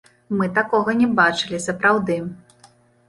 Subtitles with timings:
[0.37, 2.17] Мы такога не бачылі сапраўды.